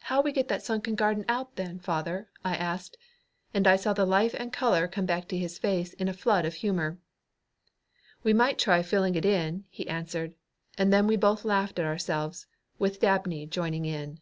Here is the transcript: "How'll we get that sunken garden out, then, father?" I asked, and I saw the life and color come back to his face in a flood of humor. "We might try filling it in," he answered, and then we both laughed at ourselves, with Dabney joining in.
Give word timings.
"How'll 0.00 0.24
we 0.24 0.32
get 0.32 0.48
that 0.48 0.64
sunken 0.64 0.96
garden 0.96 1.24
out, 1.28 1.54
then, 1.54 1.78
father?" 1.78 2.28
I 2.44 2.56
asked, 2.56 2.96
and 3.54 3.68
I 3.68 3.76
saw 3.76 3.92
the 3.92 4.04
life 4.04 4.34
and 4.34 4.52
color 4.52 4.88
come 4.88 5.06
back 5.06 5.28
to 5.28 5.38
his 5.38 5.60
face 5.60 5.92
in 5.92 6.08
a 6.08 6.12
flood 6.12 6.44
of 6.44 6.54
humor. 6.54 6.98
"We 8.24 8.32
might 8.32 8.58
try 8.58 8.82
filling 8.82 9.14
it 9.14 9.24
in," 9.24 9.64
he 9.68 9.86
answered, 9.88 10.34
and 10.76 10.92
then 10.92 11.06
we 11.06 11.14
both 11.14 11.44
laughed 11.44 11.78
at 11.78 11.84
ourselves, 11.86 12.48
with 12.80 12.98
Dabney 12.98 13.46
joining 13.46 13.84
in. 13.84 14.20